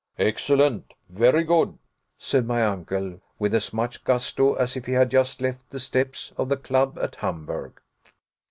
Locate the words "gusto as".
4.03-4.75